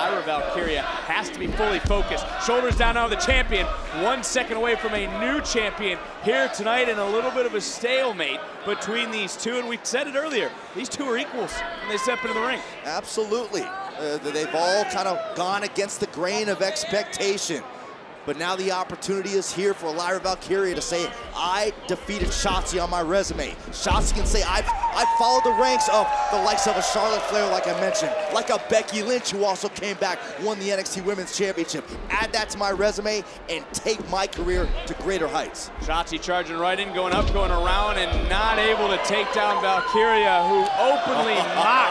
[0.00, 2.24] Lyra Valkyria has to be fully focused.
[2.46, 3.66] Shoulders down now, the champion,
[4.02, 7.60] one second away from a new champion here tonight, and a little bit of a
[7.60, 9.58] stalemate between these two.
[9.58, 12.60] And we said it earlier, these two are equals when they step into the ring.
[12.84, 13.60] Absolutely.
[13.60, 17.62] Uh, they've all kind of gone against the grain of expectation.
[18.26, 22.90] But now the opportunity is here for Lyra Valkyria to say, I defeated Shotzi on
[22.90, 23.50] my resume.
[23.70, 27.50] Shotzi can say, I've, I followed the ranks of the likes of a Charlotte Flair,
[27.50, 31.36] like I mentioned, like a Becky Lynch, who also came back, won the NXT Women's
[31.36, 31.84] Championship.
[32.10, 35.70] Add that to my resume and take my career to greater heights.
[35.80, 40.46] Shotzi charging right in, going up, going around, and not able to take down Valkyria,
[40.48, 41.89] who openly mocks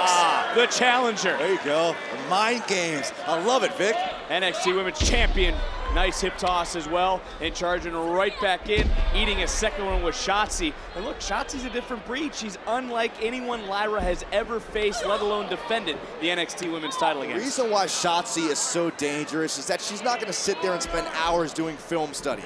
[0.60, 1.38] the challenger.
[1.38, 1.96] There you go.
[2.30, 3.14] Mind games.
[3.26, 3.96] I love it, Vic.
[4.30, 5.56] NXT Women's Champion
[5.94, 10.14] Nice hip toss as well, and charging right back in, eating a second one with
[10.14, 10.72] Shotzi.
[10.96, 12.36] And look, Shotzi's a different breed.
[12.36, 17.40] She's unlike anyone Lyra has ever faced, let alone defended the NXT Women's title against.
[17.40, 20.74] The reason why Shotzi is so dangerous is that she's not going to sit there
[20.74, 22.44] and spend hours doing film study.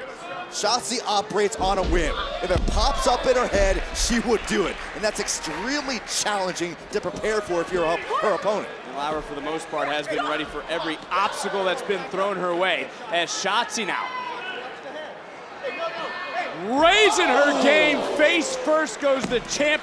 [0.54, 2.16] Shotzi operates on a whim.
[2.42, 4.76] If it pops up in her head, she would do it.
[4.96, 7.86] And that's extremely challenging to prepare for if you're
[8.22, 8.70] her opponent.
[8.96, 12.56] Lyra, for the most part, has been ready for every obstacle that's been thrown her
[12.56, 12.88] way.
[13.12, 14.08] As Shotzi now
[16.66, 18.00] raising her game.
[18.18, 19.82] Face first goes the champ.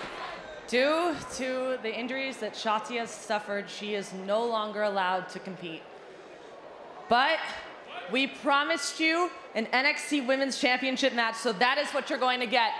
[0.68, 5.82] Due to the injuries that Shotzi has suffered, she is no longer allowed to compete.
[7.08, 7.40] But
[8.10, 12.46] we promised you an NXT Women's Championship match, so that is what you're going to
[12.46, 12.72] get.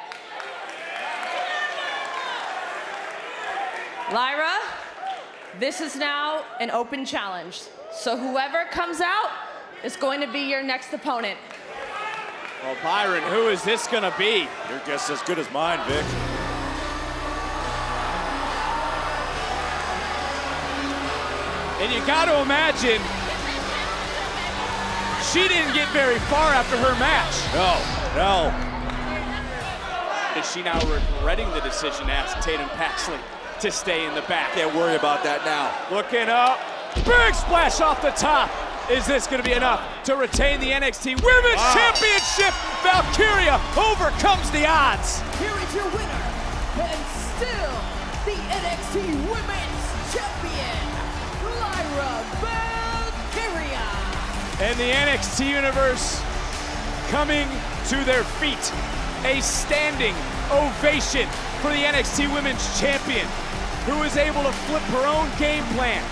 [4.12, 4.58] Lyra,
[5.58, 7.62] this is now an open challenge.
[7.92, 9.30] So whoever comes out
[9.84, 11.38] is going to be your next opponent.
[12.62, 14.48] Well, Byron, who is this going to be?
[14.68, 16.04] Your guess is as good as mine, Vic.
[21.80, 23.00] And you got to imagine
[25.32, 27.34] she didn't get very far after her match.
[27.54, 27.78] No,
[28.18, 28.50] no.
[30.38, 33.18] Is she now regretting the decision to ask Tatum Paxley
[33.60, 34.52] to stay in the back.
[34.52, 35.70] Can't worry about that now.
[35.94, 36.58] Looking up,
[37.06, 38.50] big splash off the top.
[38.90, 41.78] Is this going to be enough to retain the NXT Women's wow.
[41.78, 42.50] Championship?
[42.82, 45.22] Valkyria overcomes the odds.
[45.38, 46.24] Here is your winner,
[46.82, 47.00] and
[47.38, 47.74] still
[48.26, 49.99] the NXT Women's
[54.60, 56.20] And the NXT Universe
[57.08, 57.48] coming
[57.88, 58.72] to their feet.
[59.24, 60.14] A standing
[60.52, 61.26] ovation
[61.62, 63.26] for the NXT Women's Champion
[63.86, 66.04] who is able to flip her own game plan.